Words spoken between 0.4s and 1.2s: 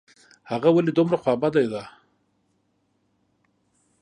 هغه ولي دومره